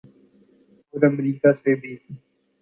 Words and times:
اور 0.93 1.03
امریکہ 1.03 1.51
سے 1.53 1.75
بھی۔ 1.75 1.95